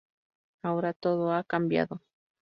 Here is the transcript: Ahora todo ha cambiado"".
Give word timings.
Ahora 0.63 0.93
todo 0.93 1.31
ha 1.31 1.43
cambiado"". 1.43 2.01